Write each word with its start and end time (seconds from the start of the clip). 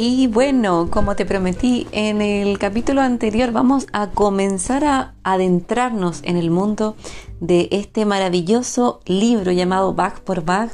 Y 0.00 0.28
bueno, 0.28 0.90
como 0.92 1.16
te 1.16 1.26
prometí 1.26 1.88
en 1.90 2.22
el 2.22 2.56
capítulo 2.60 3.00
anterior, 3.00 3.50
vamos 3.50 3.88
a 3.92 4.10
comenzar 4.10 4.84
a 4.84 5.14
adentrarnos 5.24 6.20
en 6.22 6.36
el 6.36 6.52
mundo 6.52 6.94
de 7.40 7.68
este 7.72 8.04
maravilloso 8.04 9.00
libro 9.06 9.50
llamado 9.50 9.94
Bach 9.94 10.20
por 10.20 10.44
Bach, 10.44 10.70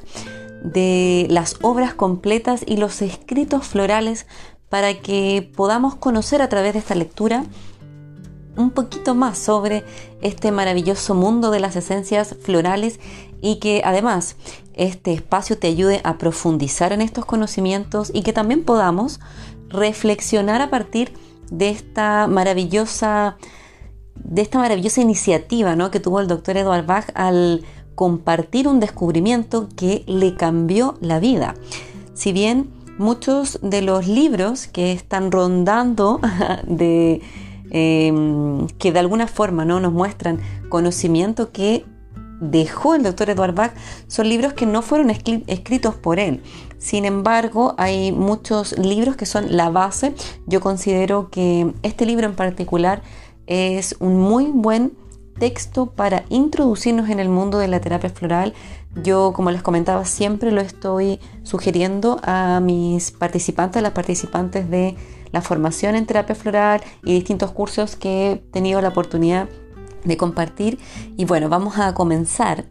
de 0.62 1.26
las 1.30 1.56
obras 1.62 1.94
completas 1.94 2.64
y 2.66 2.76
los 2.76 3.00
escritos 3.00 3.66
florales 3.66 4.26
para 4.68 4.92
que 4.92 5.50
podamos 5.56 5.94
conocer 5.94 6.42
a 6.42 6.50
través 6.50 6.74
de 6.74 6.80
esta 6.80 6.94
lectura 6.94 7.46
un 8.56 8.72
poquito 8.72 9.14
más 9.14 9.38
sobre 9.38 9.84
este 10.20 10.52
maravilloso 10.52 11.14
mundo 11.14 11.50
de 11.50 11.60
las 11.60 11.76
esencias 11.76 12.36
florales 12.42 13.00
y 13.40 13.56
que 13.56 13.80
además 13.86 14.36
este 14.76 15.12
espacio 15.12 15.58
te 15.58 15.68
ayude 15.68 16.00
a 16.04 16.18
profundizar 16.18 16.92
en 16.92 17.00
estos 17.00 17.24
conocimientos 17.24 18.10
y 18.12 18.22
que 18.22 18.32
también 18.32 18.64
podamos 18.64 19.20
reflexionar 19.68 20.62
a 20.62 20.70
partir 20.70 21.12
de 21.50 21.70
esta 21.70 22.26
maravillosa 22.26 23.36
de 24.16 24.42
esta 24.42 24.58
maravillosa 24.58 25.00
iniciativa 25.00 25.76
¿no? 25.76 25.90
que 25.90 26.00
tuvo 26.00 26.20
el 26.20 26.28
doctor 26.28 26.56
Edward 26.56 26.86
Bach 26.86 27.10
al 27.14 27.64
compartir 27.94 28.68
un 28.68 28.80
descubrimiento 28.80 29.68
que 29.76 30.04
le 30.06 30.34
cambió 30.34 30.96
la 31.00 31.18
vida. 31.18 31.54
Si 32.14 32.32
bien 32.32 32.70
muchos 32.96 33.58
de 33.60 33.82
los 33.82 34.06
libros 34.06 34.66
que 34.66 34.92
están 34.92 35.30
rondando 35.32 36.20
Em, 37.76 38.68
que 38.78 38.92
de 38.92 39.00
alguna 39.00 39.26
forma 39.26 39.64
¿no? 39.64 39.80
nos 39.80 39.92
muestran 39.92 40.38
conocimiento 40.68 41.50
que 41.50 41.84
dejó 42.40 42.94
el 42.94 43.02
doctor 43.02 43.30
Edward 43.30 43.54
Bach 43.54 43.72
son 44.06 44.28
libros 44.28 44.52
que 44.52 44.66
no 44.66 44.82
fueron 44.82 45.10
escritos 45.10 45.94
por 45.94 46.18
él. 46.18 46.42
Sin 46.78 47.04
embargo, 47.04 47.74
hay 47.78 48.12
muchos 48.12 48.78
libros 48.78 49.16
que 49.16 49.26
son 49.26 49.56
la 49.56 49.70
base. 49.70 50.14
Yo 50.46 50.60
considero 50.60 51.30
que 51.30 51.72
este 51.82 52.06
libro 52.06 52.26
en 52.26 52.34
particular 52.34 53.02
es 53.46 53.96
un 54.00 54.20
muy 54.20 54.46
buen 54.46 54.92
texto 55.38 55.86
para 55.86 56.24
introducirnos 56.28 57.08
en 57.08 57.20
el 57.20 57.28
mundo 57.28 57.58
de 57.58 57.68
la 57.68 57.80
terapia 57.80 58.10
floral. 58.10 58.54
Yo, 59.02 59.32
como 59.34 59.50
les 59.50 59.62
comentaba, 59.62 60.04
siempre 60.04 60.52
lo 60.52 60.60
estoy 60.60 61.18
sugiriendo 61.42 62.20
a 62.22 62.60
mis 62.60 63.10
participantes, 63.10 63.80
a 63.80 63.82
las 63.82 63.92
participantes 63.92 64.70
de 64.70 64.96
la 65.32 65.40
formación 65.40 65.96
en 65.96 66.06
terapia 66.06 66.36
floral 66.36 66.80
y 67.02 67.12
distintos 67.12 67.50
cursos 67.50 67.96
que 67.96 68.32
he 68.32 68.36
tenido 68.36 68.80
la 68.80 68.90
oportunidad 68.90 69.48
de 69.48 69.63
compartir. 70.16 70.78
Y 71.16 71.24
bueno, 71.24 71.48
vamos 71.48 71.78
a 71.78 71.94
comenzar 71.94 72.66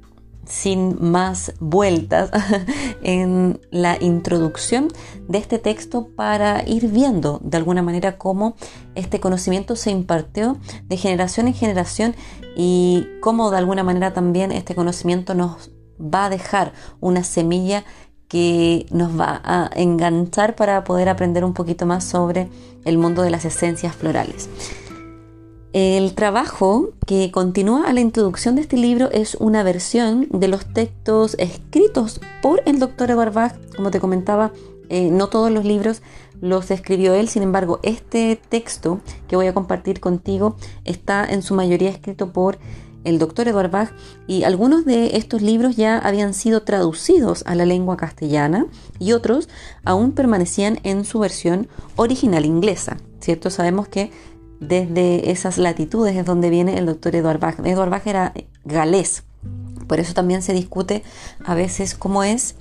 sin 0.46 0.98
más 1.00 1.54
vueltas 1.60 2.30
en 3.02 3.62
la 3.72 3.98
introducción 4.02 4.90
de 5.28 5.38
este 5.38 5.58
texto 5.58 6.10
para 6.16 6.68
ir 6.68 6.90
viendo 6.90 7.40
de 7.44 7.58
alguna 7.58 7.82
manera 7.82 8.18
cómo 8.18 8.56
este 8.96 9.20
conocimiento 9.20 9.76
se 9.76 9.92
impartió 9.92 10.58
de 10.88 10.98
generación 10.98 11.48
en 11.48 11.54
generación 11.54 12.16
y 12.56 13.08
cómo 13.22 13.52
de 13.52 13.58
alguna 13.58 13.84
manera 13.84 14.14
también 14.14 14.52
este 14.52 14.76
conocimiento 14.76 15.34
nos 15.34 15.72
va 16.00 16.26
a 16.26 16.30
dejar 16.30 16.74
una 17.00 17.24
semilla 17.24 17.84
que 18.28 18.88
nos 18.90 19.18
va 19.18 19.42
a 19.44 19.70
enganchar 19.76 20.56
para 20.56 20.84
poder 20.84 21.08
aprender 21.08 21.46
un 21.46 21.54
poquito 21.54 21.86
más 21.86 22.04
sobre 22.04 22.50
el 22.84 22.98
mundo 22.98 23.22
de 23.22 23.30
las 23.30 23.46
esencias 23.46 23.96
florales. 23.96 24.50
El 25.74 26.14
trabajo 26.14 26.92
que 27.08 27.32
continúa 27.32 27.88
a 27.88 27.94
la 27.94 28.00
introducción 28.00 28.54
de 28.54 28.62
este 28.62 28.78
libro 28.78 29.10
es 29.12 29.34
una 29.34 29.64
versión 29.64 30.28
de 30.30 30.48
los 30.48 30.72
textos 30.72 31.36
escritos 31.40 32.22
por 32.44 32.62
el 32.68 32.78
doctor 32.78 33.10
Edward 33.10 33.34
Bach. 33.34 33.56
Como 33.76 33.90
te 33.90 34.00
comentaba, 34.00 34.52
eh, 34.90 35.10
no 35.10 35.30
todos 35.30 35.50
los 35.50 35.66
libros 35.66 36.04
los 36.42 36.70
escribió 36.70 37.16
él, 37.16 37.28
sin 37.28 37.42
embargo, 37.42 37.80
este 37.82 38.40
texto 38.50 39.00
que 39.28 39.36
voy 39.36 39.48
a 39.48 39.56
compartir 39.56 40.00
contigo 40.00 40.58
está 40.86 41.26
en 41.26 41.42
su 41.42 41.56
mayoría 41.56 41.90
escrito 41.90 42.32
por 42.32 42.60
el 43.04 43.18
doctor 43.18 43.48
Edward 43.48 43.72
Bach, 43.72 43.90
y 44.28 44.44
algunos 44.44 44.86
de 44.86 45.18
estos 45.18 45.42
libros 45.42 45.76
ya 45.76 45.98
habían 45.98 46.36
sido 46.36 46.62
traducidos 46.62 47.44
a 47.48 47.56
la 47.56 47.66
lengua 47.66 47.98
castellana 47.98 48.68
y 49.00 49.14
otros 49.14 49.50
aún 49.84 50.12
permanecían 50.12 50.80
en 50.84 51.04
su 51.04 51.18
versión 51.18 51.68
original 51.96 52.46
inglesa. 52.46 52.98
¿Cierto? 53.20 53.50
Sabemos 53.50 53.88
que 53.88 54.12
desde 54.68 55.32
esas 55.32 55.58
latitudes 55.58 56.16
es 56.16 56.26
donde 56.26 56.50
viene 56.50 56.78
el 56.78 56.86
doctor 56.86 57.16
Edward 57.16 57.40
Bach. 57.40 57.60
Edward 57.64 57.90
Bach 57.90 58.08
era 58.08 58.34
galés, 58.66 59.24
por 59.88 60.00
eso 60.00 60.14
también 60.14 60.42
se 60.42 60.54
discute 60.54 61.04
a 61.46 61.56
veces 61.56 61.96
cómo 61.96 62.24
es 62.24 62.56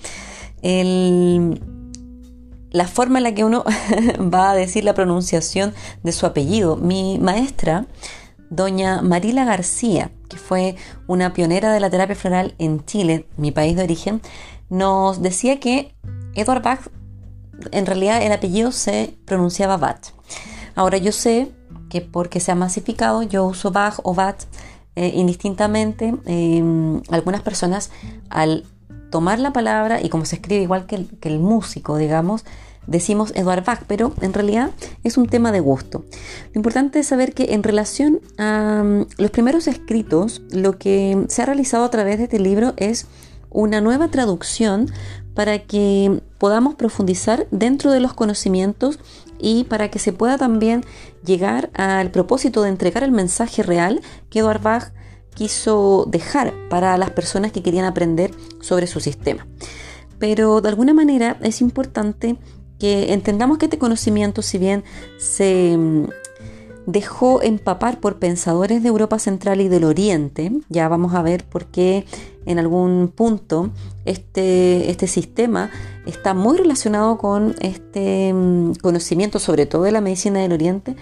la 2.70 2.86
forma 2.86 3.18
en 3.18 3.24
la 3.24 3.34
que 3.34 3.44
uno 3.44 3.64
va 4.18 4.50
a 4.50 4.54
decir 4.54 4.84
la 4.84 4.94
pronunciación 4.94 5.74
de 6.02 6.12
su 6.12 6.26
apellido. 6.26 6.76
Mi 6.76 7.18
maestra, 7.18 7.86
doña 8.50 9.02
Marila 9.02 9.44
García, 9.44 10.10
que 10.28 10.36
fue 10.36 10.76
una 11.06 11.32
pionera 11.32 11.72
de 11.72 11.80
la 11.80 11.90
terapia 11.90 12.16
floral 12.16 12.54
en 12.58 12.84
Chile, 12.84 13.26
mi 13.36 13.50
país 13.50 13.76
de 13.76 13.84
origen, 13.84 14.20
nos 14.68 15.22
decía 15.22 15.60
que 15.60 15.94
Edward 16.34 16.62
Bach, 16.62 16.80
en 17.70 17.86
realidad 17.86 18.22
el 18.22 18.32
apellido 18.32 18.72
se 18.72 19.16
pronunciaba 19.24 19.76
Bach. 19.76 20.12
Ahora 20.74 20.96
yo 20.98 21.12
sé 21.12 21.52
que 21.92 22.00
porque 22.00 22.40
se 22.40 22.50
ha 22.50 22.54
masificado, 22.54 23.22
yo 23.22 23.44
uso 23.44 23.70
Bach 23.70 24.00
o 24.02 24.14
Bach 24.14 24.46
eh, 24.96 25.12
indistintamente. 25.14 26.14
Em, 26.24 27.02
algunas 27.10 27.42
personas 27.42 27.90
al 28.30 28.64
tomar 29.10 29.38
la 29.38 29.52
palabra 29.52 30.00
y 30.00 30.08
como 30.08 30.24
se 30.24 30.36
escribe 30.36 30.62
igual 30.62 30.86
que 30.86 31.06
el 31.28 31.38
músico, 31.38 31.98
digamos, 31.98 32.46
decimos 32.86 33.32
Edward 33.34 33.62
Bach, 33.66 33.82
pero 33.86 34.14
en 34.22 34.32
realidad 34.32 34.70
es 35.04 35.18
un 35.18 35.28
tema 35.28 35.52
de 35.52 35.60
gusto. 35.60 36.06
Lo 36.54 36.58
importante 36.60 37.00
es 37.00 37.08
saber 37.08 37.34
que 37.34 37.52
en 37.52 37.62
relación 37.62 38.20
a 38.38 38.82
mm, 38.82 39.06
los 39.18 39.30
primeros 39.30 39.66
escritos, 39.66 40.40
lo 40.50 40.78
que 40.78 41.26
se 41.28 41.42
ha 41.42 41.46
realizado 41.46 41.84
a 41.84 41.90
través 41.90 42.16
de 42.16 42.24
este 42.24 42.38
libro 42.38 42.72
es 42.78 43.06
una 43.50 43.82
nueva 43.82 44.08
traducción 44.08 44.90
para 45.34 45.58
que 45.58 46.22
podamos 46.38 46.74
profundizar 46.74 47.46
dentro 47.50 47.90
de 47.90 48.00
los 48.00 48.14
conocimientos 48.14 48.98
y 49.42 49.64
para 49.64 49.90
que 49.90 49.98
se 49.98 50.14
pueda 50.14 50.38
también 50.38 50.84
llegar 51.24 51.70
al 51.74 52.10
propósito 52.10 52.62
de 52.62 52.70
entregar 52.70 53.02
el 53.02 53.12
mensaje 53.12 53.62
real 53.62 54.00
que 54.30 54.38
Edward 54.38 54.62
Bach 54.62 54.92
quiso 55.34 56.06
dejar 56.08 56.54
para 56.70 56.96
las 56.96 57.10
personas 57.10 57.52
que 57.52 57.62
querían 57.62 57.84
aprender 57.84 58.30
sobre 58.60 58.86
su 58.86 59.00
sistema. 59.00 59.46
Pero 60.18 60.60
de 60.60 60.68
alguna 60.68 60.94
manera 60.94 61.36
es 61.42 61.60
importante 61.60 62.36
que 62.78 63.12
entendamos 63.12 63.58
que 63.58 63.66
este 63.66 63.78
conocimiento, 63.78 64.42
si 64.42 64.58
bien 64.58 64.84
se 65.18 65.76
mm, 65.76 66.04
dejó 66.86 67.42
empapar 67.42 68.00
por 68.00 68.18
pensadores 68.18 68.82
de 68.82 68.88
Europa 68.88 69.18
Central 69.18 69.60
y 69.60 69.68
del 69.68 69.84
Oriente, 69.84 70.52
ya 70.68 70.88
vamos 70.88 71.14
a 71.14 71.22
ver 71.22 71.44
por 71.44 71.66
qué 71.66 72.04
en 72.46 72.58
algún 72.58 73.12
punto 73.14 73.70
este, 74.04 74.90
este 74.90 75.06
sistema 75.06 75.70
está 76.06 76.34
muy 76.34 76.58
relacionado 76.58 77.18
con 77.18 77.54
este 77.60 78.32
mm, 78.32 78.74
conocimiento, 78.82 79.38
sobre 79.38 79.66
todo 79.66 79.84
de 79.84 79.92
la 79.92 80.00
medicina 80.00 80.40
del 80.40 80.52
Oriente, 80.52 80.96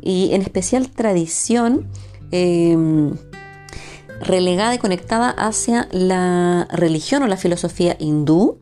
y 0.00 0.30
en 0.32 0.42
especial 0.42 0.90
tradición 0.90 1.88
em, 2.30 3.14
relegada 4.20 4.74
y 4.74 4.78
conectada 4.78 5.30
hacia 5.30 5.88
la 5.90 6.68
religión 6.70 7.22
o 7.22 7.26
la 7.26 7.36
filosofía 7.36 7.96
hindú. 7.98 8.58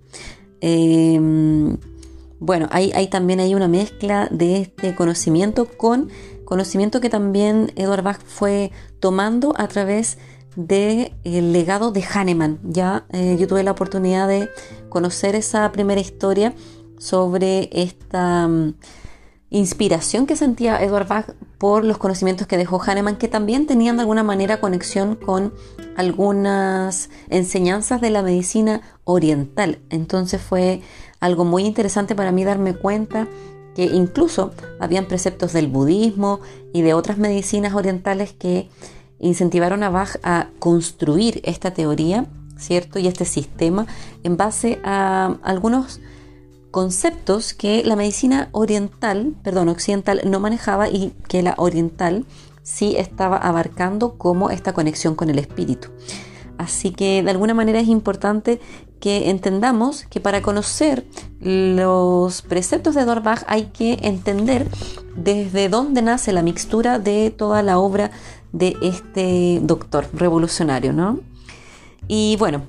Em, 0.61 1.77
bueno, 2.39 2.69
hay, 2.71 3.07
también 3.09 3.41
hay 3.41 3.55
una 3.55 3.69
mezcla 3.69 4.29
de 4.31 4.63
este 4.63 4.95
conocimiento 4.95 5.67
con 5.67 6.11
conocimiento 6.45 7.01
que 7.01 7.09
también 7.09 7.73
Edward 7.77 8.03
Bach 8.03 8.21
fue 8.21 8.73
tomando 9.01 9.55
a 9.57 9.69
través 9.69 10.19
del 10.57 11.53
legado 11.53 11.93
de 11.93 12.03
Hahnemann. 12.03 12.59
Ya 12.65 13.07
eh, 13.11 13.37
yo 13.39 13.47
tuve 13.47 13.63
la 13.63 13.73
oportunidad 13.73 14.29
de 14.29 14.51
conocer 14.89 15.35
esa 15.35 15.71
primera 15.73 16.01
historia 16.01 16.55
sobre 16.99 17.69
esta 17.73 18.47
mm, 18.49 18.75
inspiración 19.51 20.27
que 20.27 20.37
sentía 20.37 20.83
Edward 20.83 21.09
Bach 21.09 21.27
por 21.59 21.85
los 21.85 21.99
conocimientos 21.99 22.47
que 22.47 22.57
dejó 22.57 22.81
Hahnemann, 22.81 23.17
que 23.17 23.29
también 23.29 23.67
tenían 23.67 23.97
de 23.97 24.03
alguna 24.03 24.23
manera 24.23 24.61
conexión 24.61 25.17
con 25.17 25.53
algunas 25.97 27.11
enseñanzas 27.29 28.01
de 28.01 28.11
la 28.11 28.23
medicina 28.23 28.83
oriental. 29.05 29.79
Entonces 29.91 30.41
fue 30.41 30.81
algo 31.21 31.45
muy 31.45 31.65
interesante 31.65 32.15
para 32.15 32.33
mí 32.33 32.45
darme 32.45 32.75
cuenta 32.75 33.29
que 33.75 33.85
incluso 33.85 34.53
habían 34.81 35.07
preceptos 35.07 35.53
del 35.53 35.69
budismo 35.69 36.41
y 36.73 36.83
de 36.83 36.95
otras 36.95 37.19
medicinas 37.19 37.75
orientales 37.75 38.33
que 38.33 38.69
incentivaron 39.23 39.83
a 39.83 39.89
Bach 39.91 40.17
a 40.23 40.49
construir 40.59 41.41
esta 41.45 41.73
teoría, 41.73 42.27
¿cierto? 42.59 42.99
Y 42.99 43.07
este 43.07 43.25
sistema 43.25 43.87
en 44.23 44.37
base 44.37 44.81
a 44.85 45.39
algunos 45.43 46.01
conceptos 46.71 47.55
que 47.55 47.85
la 47.85 47.97
medicina 47.97 48.49
oriental, 48.53 49.35
perdón, 49.43 49.69
occidental 49.69 50.21
no 50.25 50.41
manejaba 50.41 50.89
y 50.89 51.15
que 51.29 51.43
la 51.43 51.55
oriental 51.57 52.27
sí 52.63 52.95
estaba 52.97 53.37
abarcando 53.37 54.19
como 54.19 54.51
esta 54.51 54.73
conexión 54.73 55.15
con 55.15 55.31
el 55.31 55.39
espíritu. 55.39 55.89
Así 56.59 56.91
que 56.91 57.23
de 57.23 57.31
alguna 57.31 57.55
manera 57.55 57.81
es 57.81 57.89
importante 57.89 58.61
que 59.01 59.31
entendamos 59.31 60.05
que 60.05 60.21
para 60.21 60.43
conocer 60.43 61.05
los 61.41 62.43
preceptos 62.43 62.95
de 62.95 63.05
Dorbach 63.05 63.43
hay 63.49 63.65
que 63.67 63.99
entender 64.03 64.69
desde 65.17 65.69
dónde 65.69 66.03
nace 66.03 66.33
la 66.33 66.43
mixtura 66.43 67.01
de 67.01 67.31
toda 67.31 67.63
la 67.63 67.79
obra 67.79 68.13
de 68.53 68.77
este 68.83 69.61
doctor 69.63 70.09
revolucionario, 70.13 70.93
¿no? 70.93 71.21
Y 72.09 72.37
bueno, 72.39 72.63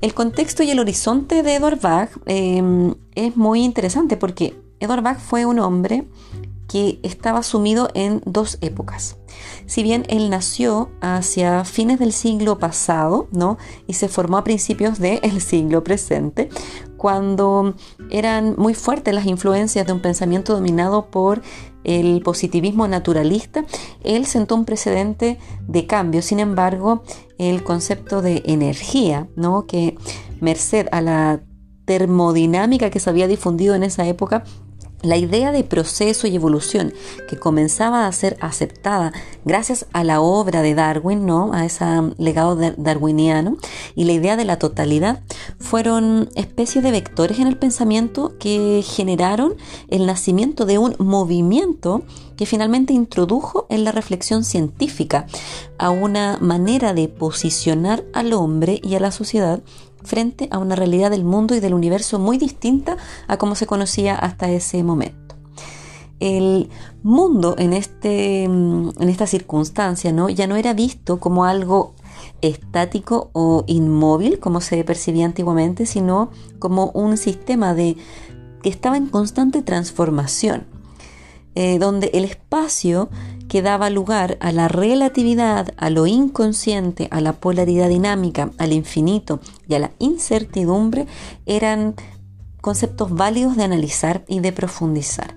el 0.00 0.14
contexto 0.14 0.62
y 0.62 0.70
el 0.70 0.78
horizonte 0.78 1.42
de 1.42 1.54
Edward 1.54 1.80
Bach 1.80 2.10
em, 2.26 2.94
es 3.14 3.36
muy 3.36 3.62
interesante 3.62 4.16
porque 4.16 4.54
Edward 4.80 5.02
Bach 5.02 5.18
fue 5.18 5.44
un 5.44 5.58
hombre 5.58 6.04
que 6.70 7.00
estaba 7.02 7.42
sumido 7.42 7.88
en 7.94 8.22
dos 8.26 8.56
épocas. 8.60 9.16
Si 9.66 9.82
bien 9.82 10.04
él 10.08 10.30
nació 10.30 10.90
hacia 11.00 11.64
fines 11.64 11.98
del 11.98 12.12
siglo 12.12 12.60
pasado, 12.60 13.28
¿no? 13.32 13.58
Y 13.88 13.94
se 13.94 14.06
formó 14.06 14.38
a 14.38 14.44
principios 14.44 15.00
del 15.00 15.40
siglo 15.40 15.82
presente, 15.82 16.48
cuando 16.96 17.74
eran 18.08 18.54
muy 18.56 18.74
fuertes 18.74 19.12
las 19.12 19.26
influencias 19.26 19.84
de 19.84 19.92
un 19.92 20.00
pensamiento 20.00 20.54
dominado 20.54 21.10
por 21.10 21.42
el 21.82 22.22
positivismo 22.22 22.86
naturalista, 22.86 23.64
él 24.04 24.26
sentó 24.26 24.54
un 24.54 24.64
precedente 24.64 25.38
de 25.66 25.86
cambio. 25.88 26.22
Sin 26.22 26.38
embargo, 26.38 27.02
el 27.38 27.64
concepto 27.64 28.22
de 28.22 28.44
energía, 28.46 29.28
¿no? 29.34 29.66
que 29.66 29.96
merced 30.40 30.86
a 30.92 31.00
la 31.00 31.42
termodinámica 31.84 32.90
que 32.90 33.00
se 33.00 33.10
había 33.10 33.26
difundido 33.26 33.74
en 33.74 33.82
esa 33.82 34.06
época, 34.06 34.44
la 35.02 35.16
idea 35.16 35.52
de 35.52 35.64
proceso 35.64 36.26
y 36.26 36.36
evolución 36.36 36.92
que 37.28 37.38
comenzaba 37.38 38.06
a 38.06 38.12
ser 38.12 38.36
aceptada 38.40 39.12
gracias 39.44 39.86
a 39.92 40.04
la 40.04 40.20
obra 40.20 40.62
de 40.62 40.74
Darwin, 40.74 41.26
¿no? 41.26 41.52
a 41.52 41.64
ese 41.64 41.84
legado 42.18 42.56
darwiniano, 42.76 43.56
y 43.94 44.04
la 44.04 44.12
idea 44.12 44.36
de 44.36 44.44
la 44.44 44.58
totalidad, 44.58 45.20
fueron 45.58 46.28
especies 46.34 46.84
de 46.84 46.90
vectores 46.90 47.38
en 47.38 47.46
el 47.46 47.56
pensamiento 47.56 48.36
que 48.38 48.82
generaron 48.84 49.54
el 49.88 50.06
nacimiento 50.06 50.66
de 50.66 50.78
un 50.78 50.94
movimiento 50.98 52.02
que 52.36 52.46
finalmente 52.46 52.92
introdujo 52.92 53.66
en 53.68 53.84
la 53.84 53.92
reflexión 53.92 54.44
científica 54.44 55.26
a 55.78 55.90
una 55.90 56.38
manera 56.40 56.94
de 56.94 57.08
posicionar 57.08 58.04
al 58.14 58.32
hombre 58.32 58.80
y 58.82 58.94
a 58.94 59.00
la 59.00 59.10
sociedad 59.10 59.62
frente 60.02 60.48
a 60.50 60.58
una 60.58 60.76
realidad 60.76 61.10
del 61.10 61.24
mundo 61.24 61.54
y 61.54 61.60
del 61.60 61.74
universo 61.74 62.18
muy 62.18 62.38
distinta 62.38 62.96
a 63.26 63.36
como 63.36 63.54
se 63.54 63.66
conocía 63.66 64.14
hasta 64.16 64.50
ese 64.50 64.82
momento. 64.82 65.36
El 66.18 66.68
mundo 67.02 67.54
en, 67.58 67.72
este, 67.72 68.44
en 68.44 68.92
esta 68.98 69.26
circunstancia 69.26 70.12
¿no? 70.12 70.28
ya 70.28 70.46
no 70.46 70.56
era 70.56 70.74
visto 70.74 71.18
como 71.18 71.44
algo 71.44 71.94
estático 72.42 73.30
o 73.32 73.64
inmóvil 73.66 74.38
como 74.38 74.60
se 74.60 74.84
percibía 74.84 75.26
antiguamente, 75.26 75.86
sino 75.86 76.30
como 76.58 76.90
un 76.90 77.16
sistema 77.16 77.74
de, 77.74 77.96
que 78.62 78.68
estaba 78.68 78.96
en 78.96 79.06
constante 79.06 79.62
transformación, 79.62 80.66
eh, 81.54 81.78
donde 81.78 82.10
el 82.14 82.24
espacio 82.24 83.08
que 83.50 83.62
daba 83.62 83.90
lugar 83.90 84.38
a 84.40 84.52
la 84.52 84.68
relatividad, 84.68 85.74
a 85.76 85.90
lo 85.90 86.06
inconsciente, 86.06 87.08
a 87.10 87.20
la 87.20 87.32
polaridad 87.32 87.88
dinámica, 87.88 88.52
al 88.58 88.72
infinito 88.72 89.40
y 89.66 89.74
a 89.74 89.80
la 89.80 89.90
incertidumbre 89.98 91.08
eran 91.46 91.96
conceptos 92.60 93.12
válidos 93.12 93.56
de 93.56 93.64
analizar 93.64 94.24
y 94.28 94.38
de 94.38 94.52
profundizar. 94.52 95.34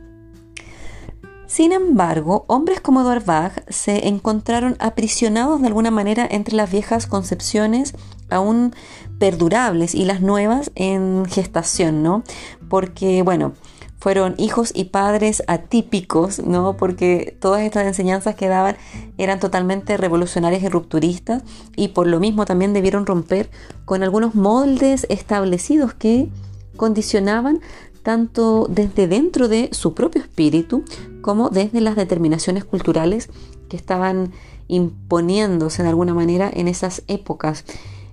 Sin 1.48 1.72
embargo, 1.72 2.46
hombres 2.48 2.82
como 2.82 3.02
Edward 3.02 3.26
Bach 3.26 3.64
se 3.68 4.08
encontraron 4.08 4.76
aprisionados 4.80 5.62
de 5.62 5.68
alguna 5.68 5.90
manera 5.90 6.28
entre 6.30 6.56
las 6.56 6.72
viejas 6.72 7.08
concepciones 7.08 7.96
aún 8.30 8.76
perdurables 9.18 9.96
y 9.96 10.06
las 10.06 10.22
nuevas 10.22 10.72
en 10.76 11.26
gestación, 11.26 12.04
¿no? 12.04 12.24
Porque, 12.70 13.24
bueno, 13.24 13.54
fueron 14.04 14.36
hijos 14.38 14.74
y 14.76 14.84
padres 14.84 15.44
atípicos, 15.48 16.40
¿no? 16.46 16.76
Porque 16.76 17.38
todas 17.40 17.62
estas 17.62 17.88
enseñanzas 17.88 18.36
que 18.36 18.50
daban 18.50 18.76
eran 19.18 19.40
totalmente 19.40 19.96
revolucionarias 19.96 20.62
y 20.62 20.68
rupturistas 20.68 21.42
y 21.78 21.88
por 21.88 22.08
lo 22.08 22.20
mismo 22.20 22.44
también 22.44 22.74
debieron 22.74 23.06
romper 23.06 23.50
con 23.86 24.04
algunos 24.04 24.36
moldes 24.36 25.08
establecidos 25.08 25.94
que 25.94 26.28
condicionaban 26.76 27.62
tanto 28.04 28.68
desde 28.70 29.08
dentro 29.08 29.48
de 29.48 29.70
su 29.72 29.94
propio 29.94 30.22
espíritu 30.22 30.84
como 31.22 31.50
desde 31.50 31.80
las 31.80 31.96
determinaciones 31.96 32.66
culturales 32.66 33.30
que 33.70 33.78
estaban 33.78 34.34
imponiéndose 34.68 35.82
de 35.82 35.88
alguna 35.88 36.14
manera 36.14 36.52
en 36.54 36.68
esas 36.68 37.04
épocas. 37.08 37.64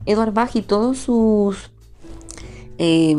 Edward 0.06 0.34
Bach 0.34 0.54
y 0.54 0.62
todos 0.62 0.98
sus 0.98 1.72
eh, 2.78 3.16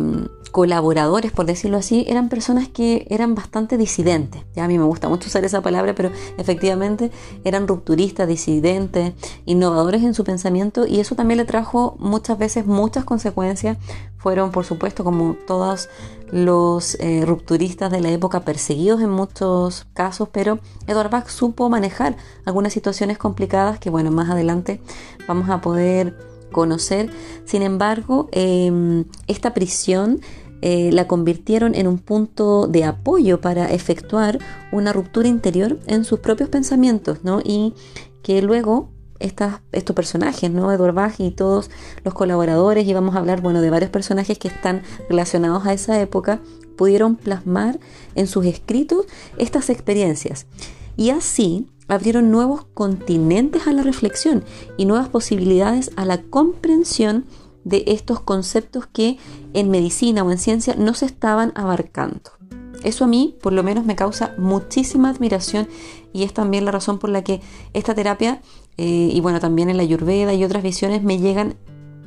colaboradores, 0.51 1.31
por 1.31 1.45
decirlo 1.45 1.77
así, 1.77 2.05
eran 2.07 2.29
personas 2.29 2.67
que 2.67 3.07
eran 3.09 3.35
bastante 3.35 3.77
disidentes. 3.77 4.43
Ya 4.55 4.65
a 4.65 4.67
mí 4.67 4.77
me 4.77 4.83
gusta 4.83 5.09
mucho 5.09 5.27
usar 5.27 5.45
esa 5.45 5.61
palabra, 5.61 5.95
pero 5.95 6.11
efectivamente 6.37 7.11
eran 7.43 7.67
rupturistas, 7.67 8.27
disidentes, 8.27 9.13
innovadores 9.45 10.03
en 10.03 10.13
su 10.13 10.23
pensamiento 10.23 10.85
y 10.85 10.99
eso 10.99 11.15
también 11.15 11.37
le 11.37 11.45
trajo 11.45 11.95
muchas 11.99 12.37
veces 12.37 12.65
muchas 12.65 13.05
consecuencias. 13.05 13.77
Fueron, 14.17 14.51
por 14.51 14.65
supuesto, 14.65 15.03
como 15.03 15.35
todos 15.47 15.89
los 16.31 16.95
eh, 16.99 17.23
rupturistas 17.25 17.91
de 17.91 18.01
la 18.01 18.09
época 18.09 18.41
perseguidos 18.41 19.01
en 19.01 19.09
muchos 19.09 19.87
casos, 19.93 20.29
pero 20.31 20.59
Edward 20.85 21.09
Bach 21.09 21.27
supo 21.27 21.69
manejar 21.69 22.15
algunas 22.45 22.73
situaciones 22.73 23.17
complicadas 23.17 23.79
que, 23.79 23.89
bueno, 23.89 24.11
más 24.11 24.29
adelante 24.29 24.81
vamos 25.27 25.49
a 25.49 25.61
poder 25.61 26.15
conocer. 26.51 27.09
Sin 27.45 27.61
embargo, 27.63 28.29
em, 28.31 29.05
esta 29.27 29.53
prisión 29.53 30.21
eh, 30.61 30.91
la 30.91 31.07
convirtieron 31.07 31.75
en 31.75 31.87
un 31.87 31.97
punto 31.97 32.67
de 32.67 32.83
apoyo 32.83 33.41
para 33.41 33.71
efectuar 33.71 34.39
una 34.71 34.93
ruptura 34.93 35.27
interior 35.27 35.79
en 35.87 36.05
sus 36.05 36.19
propios 36.19 36.49
pensamientos, 36.49 37.23
¿no? 37.23 37.41
Y 37.43 37.73
que 38.23 38.41
luego 38.41 38.89
estos 39.19 39.95
personajes, 39.95 40.51
¿no? 40.51 40.71
Edward 40.71 40.93
Bach 40.93 41.19
y 41.19 41.31
todos 41.31 41.69
los 42.03 42.13
colaboradores, 42.13 42.87
y 42.87 42.93
vamos 42.93 43.15
a 43.15 43.19
hablar, 43.19 43.41
bueno, 43.41 43.61
de 43.61 43.69
varios 43.69 43.91
personajes 43.91 44.37
que 44.37 44.47
están 44.47 44.81
relacionados 45.09 45.65
a 45.65 45.73
esa 45.73 45.99
época, 46.01 46.41
pudieron 46.75 47.15
plasmar 47.15 47.79
en 48.15 48.27
sus 48.27 48.45
escritos 48.45 49.05
estas 49.37 49.69
experiencias. 49.69 50.47
Y 50.97 51.11
así 51.11 51.67
abrieron 51.87 52.31
nuevos 52.31 52.65
continentes 52.73 53.67
a 53.67 53.73
la 53.73 53.83
reflexión 53.83 54.43
y 54.77 54.85
nuevas 54.85 55.09
posibilidades 55.09 55.91
a 55.95 56.05
la 56.05 56.21
comprensión 56.21 57.25
de 57.63 57.83
estos 57.87 58.19
conceptos 58.19 58.87
que 58.87 59.17
en 59.53 59.69
medicina 59.69 60.23
o 60.23 60.31
en 60.31 60.37
ciencia 60.37 60.75
no 60.77 60.93
se 60.93 61.05
estaban 61.05 61.51
abarcando. 61.55 62.31
Eso 62.83 63.03
a 63.03 63.07
mí 63.07 63.37
por 63.41 63.53
lo 63.53 63.63
menos 63.63 63.85
me 63.85 63.95
causa 63.95 64.33
muchísima 64.37 65.09
admiración 65.09 65.67
y 66.13 66.23
es 66.23 66.33
también 66.33 66.65
la 66.65 66.71
razón 66.71 66.97
por 66.97 67.09
la 67.09 67.23
que 67.23 67.41
esta 67.73 67.93
terapia 67.93 68.41
eh, 68.77 69.09
y 69.11 69.19
bueno 69.21 69.39
también 69.39 69.69
en 69.69 69.77
la 69.77 69.83
ayurveda 69.83 70.33
y 70.33 70.43
otras 70.43 70.63
visiones 70.63 71.03
me 71.03 71.19
llegan 71.19 71.55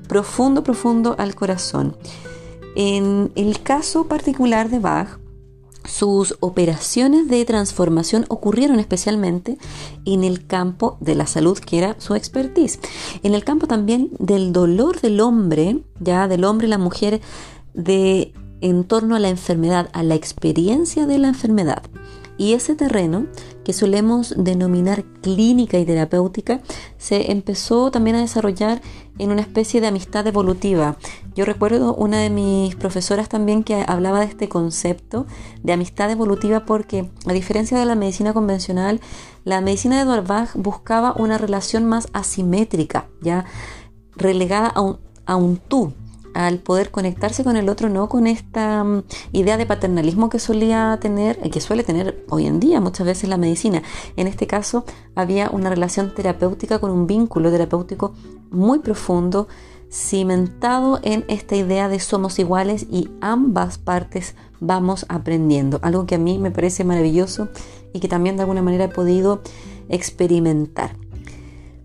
profundo, 0.08 0.64
profundo 0.64 1.14
al 1.18 1.34
corazón. 1.34 1.96
En 2.76 3.30
el 3.36 3.62
caso 3.62 4.08
particular 4.08 4.68
de 4.68 4.80
Bach, 4.80 5.18
sus 5.84 6.36
operaciones 6.40 7.28
de 7.28 7.44
transformación 7.44 8.24
ocurrieron 8.28 8.78
especialmente 8.78 9.58
en 10.04 10.24
el 10.24 10.46
campo 10.46 10.96
de 11.00 11.14
la 11.14 11.26
salud, 11.26 11.58
que 11.58 11.78
era 11.78 11.96
su 11.98 12.14
expertise. 12.14 12.80
En 13.22 13.34
el 13.34 13.44
campo 13.44 13.66
también 13.66 14.10
del 14.18 14.52
dolor 14.52 15.00
del 15.00 15.20
hombre, 15.20 15.80
ya 16.00 16.28
del 16.28 16.44
hombre 16.44 16.66
y 16.66 16.70
la 16.70 16.78
mujer, 16.78 17.20
de 17.74 18.32
en 18.60 18.84
torno 18.84 19.14
a 19.14 19.20
la 19.20 19.28
enfermedad, 19.28 19.90
a 19.92 20.02
la 20.02 20.14
experiencia 20.14 21.06
de 21.06 21.18
la 21.18 21.28
enfermedad. 21.28 21.82
Y 22.38 22.54
ese 22.54 22.74
terreno, 22.74 23.26
que 23.62 23.72
solemos 23.72 24.34
denominar 24.36 25.04
clínica 25.22 25.78
y 25.78 25.84
terapéutica, 25.84 26.62
se 27.04 27.32
empezó 27.32 27.90
también 27.90 28.16
a 28.16 28.20
desarrollar 28.20 28.80
en 29.18 29.30
una 29.30 29.42
especie 29.42 29.82
de 29.82 29.88
amistad 29.88 30.26
evolutiva. 30.26 30.96
Yo 31.34 31.44
recuerdo 31.44 31.94
una 31.94 32.18
de 32.20 32.30
mis 32.30 32.76
profesoras 32.76 33.28
también 33.28 33.62
que 33.62 33.84
hablaba 33.86 34.20
de 34.20 34.24
este 34.24 34.48
concepto 34.48 35.26
de 35.62 35.74
amistad 35.74 36.10
evolutiva 36.10 36.64
porque, 36.64 37.10
a 37.26 37.34
diferencia 37.34 37.78
de 37.78 37.84
la 37.84 37.94
medicina 37.94 38.32
convencional, 38.32 39.02
la 39.44 39.60
medicina 39.60 39.96
de 39.96 40.04
Edward 40.04 40.26
Bach 40.26 40.50
buscaba 40.54 41.12
una 41.18 41.36
relación 41.36 41.84
más 41.84 42.08
asimétrica, 42.14 43.06
ya 43.20 43.44
relegada 44.16 44.72
a 45.26 45.36
un 45.36 45.58
tú, 45.58 45.92
al 46.34 46.58
poder 46.58 46.90
conectarse 46.90 47.44
con 47.44 47.56
el 47.56 47.68
otro, 47.68 47.88
no 47.88 48.08
con 48.08 48.26
esta 48.26 48.84
mm, 48.84 49.04
idea 49.32 49.56
de 49.56 49.66
paternalismo 49.66 50.28
que 50.28 50.38
solía 50.38 50.98
tener, 51.00 51.38
y 51.42 51.50
que 51.50 51.60
suele 51.60 51.84
tener 51.84 52.24
hoy 52.28 52.46
en 52.46 52.60
día 52.60 52.80
muchas 52.80 53.06
veces 53.06 53.28
la 53.30 53.36
medicina. 53.36 53.82
En 54.16 54.26
este 54.26 54.46
caso 54.46 54.84
había 55.14 55.48
una 55.50 55.70
relación 55.70 56.14
terapéutica 56.14 56.78
con 56.78 56.90
un 56.90 57.06
vínculo 57.06 57.50
terapéutico 57.50 58.14
muy 58.50 58.80
profundo, 58.80 59.48
cimentado 59.90 60.98
en 61.02 61.24
esta 61.28 61.54
idea 61.54 61.88
de 61.88 62.00
somos 62.00 62.38
iguales 62.38 62.86
y 62.90 63.10
ambas 63.20 63.78
partes 63.78 64.34
vamos 64.60 65.06
aprendiendo. 65.08 65.78
Algo 65.82 66.06
que 66.06 66.16
a 66.16 66.18
mí 66.18 66.38
me 66.38 66.50
parece 66.50 66.84
maravilloso 66.84 67.48
y 67.92 68.00
que 68.00 68.08
también 68.08 68.36
de 68.36 68.42
alguna 68.42 68.62
manera 68.62 68.84
he 68.84 68.88
podido 68.88 69.40
experimentar. 69.88 70.96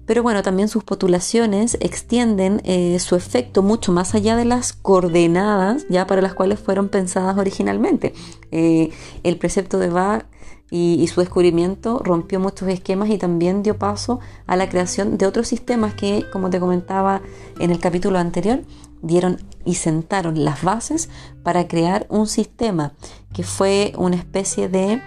Pero 0.10 0.24
bueno, 0.24 0.42
también 0.42 0.70
sus 0.70 0.84
postulaciones 0.84 1.78
extienden 1.82 2.64
eh, 2.64 2.98
su 2.98 3.16
efecto 3.16 3.62
mucho 3.62 3.92
más 3.92 4.16
allá 4.16 4.36
de 4.36 4.44
las 4.44 4.74
coordenadas 4.74 5.86
ya 5.88 6.08
para 6.08 6.24
las 6.24 6.34
cuales 6.34 6.60
fueron 6.60 6.90
pensadas 6.90 7.38
originalmente. 7.38 8.16
Eh, 8.50 8.90
el 9.22 9.38
precepto 9.38 9.78
de 9.78 9.90
Bach 9.90 10.26
y, 10.72 11.06
su 11.10 11.20
descubrimiento 11.20 12.00
rompió 12.04 12.40
muchos 12.40 12.70
esquemas 12.70 13.12
y 13.12 13.20
también 13.20 13.62
dio 13.62 13.78
paso 13.78 14.20
a 14.48 14.56
la 14.56 14.68
creación 14.68 15.20
de 15.20 15.28
otros 15.28 15.48
sistemas 15.48 15.94
que, 15.94 16.26
como 16.34 16.50
te 16.50 16.60
comentaba 16.60 17.22
en 17.60 17.70
el 17.70 17.78
capítulo 17.78 18.18
anterior, 18.18 18.62
dieron 19.04 19.38
y 19.64 19.76
sentaron 19.76 20.44
las 20.44 20.64
bases 20.64 21.10
para 21.44 21.68
crear 21.68 22.08
un 22.10 22.26
sistema 22.26 22.94
que 23.32 23.44
fue 23.44 23.94
una 23.96 24.16
especie 24.16 24.70
de 24.70 25.04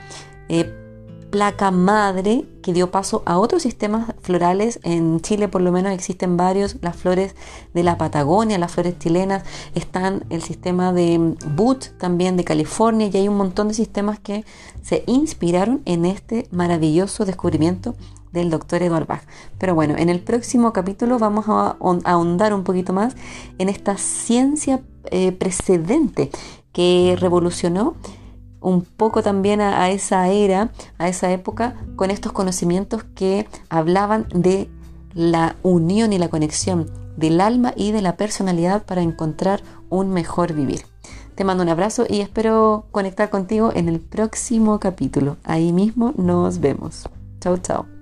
eh, 0.49 0.82
placa 1.33 1.71
madre 1.71 2.45
que 2.63 2.75
dio 2.75 2.91
paso 2.91 3.23
a 3.25 3.39
otros 3.39 3.63
sistemas 3.63 4.15
florales. 4.21 4.79
En 4.85 5.21
Chile 5.21 5.49
por 5.49 5.63
lo 5.63 5.73
menos 5.73 5.93
existen 5.93 6.37
varios, 6.37 6.77
las 6.83 6.95
flores 6.95 7.35
de 7.73 7.83
la 7.83 7.97
Patagonia, 7.97 8.59
las 8.59 8.73
flores 8.73 8.99
chilenas, 8.99 9.43
están 9.75 10.25
el 10.29 10.43
sistema 10.43 10.93
de 10.93 11.35
Boot 11.57 11.99
también 11.99 12.37
de 12.37 12.45
California 12.45 13.09
y 13.11 13.17
hay 13.17 13.29
un 13.29 13.39
montón 13.39 13.69
de 13.69 13.75
sistemas 13.75 14.21
que 14.21 14.45
se 14.83 15.05
inspiraron 15.07 15.81
en 15.87 16.05
este 16.05 16.47
maravilloso 16.53 17.25
descubrimiento 17.25 17.97
del 18.33 18.51
doctor 18.51 18.83
Edward 18.83 19.07
Bach. 19.07 19.23
Pero 19.59 19.75
bueno, 19.75 19.95
en 19.97 20.11
el 20.11 20.21
próximo 20.21 20.75
capítulo 20.75 21.19
vamos 21.19 21.47
a 21.49 21.77
ahondar 22.05 22.53
un 22.53 22.63
poquito 22.63 22.93
más 22.93 23.17
en 23.59 23.71
esta 23.71 23.97
ciencia 23.97 24.83
eh, 25.11 25.33
precedente 25.33 26.31
que 26.73 27.17
revolucionó 27.19 27.97
un 28.63 28.83
poco 28.83 29.23
también 29.23 29.61
a, 29.61 29.91
esa 29.91 30.29
era, 30.29 30.71
a 30.99 31.09
esa 31.09 31.31
época, 31.33 31.75
con 31.97 32.11
estos 32.11 32.33
conocimientos 32.33 33.05
que 33.15 33.47
hablaban 33.69 34.27
de 34.35 34.71
la 35.15 35.57
unión 35.63 36.13
y 36.13 36.19
la 36.19 36.29
conexión 36.29 36.91
del 37.17 37.41
alma 37.41 37.75
y 37.77 37.93
de 37.93 38.03
la 38.03 38.17
personalidad 38.17 38.85
para 38.85 39.03
encontrar 39.03 39.63
un 39.91 40.11
mejor 40.11 40.55
vivir. 40.55 40.87
Te 41.35 41.45
mando 41.45 41.63
un 41.63 41.69
abrazo 41.69 42.05
y 42.09 42.21
espero 42.21 42.87
conectar 42.91 43.31
contigo 43.31 43.73
en 43.75 43.89
el 43.89 44.01
próximo 44.01 44.79
capítulo. 44.79 45.37
Ahí 45.45 45.73
mismo 45.73 46.13
nos 46.17 46.61
vemos. 46.61 47.09
Chao, 47.41 47.57
chao. 47.59 48.02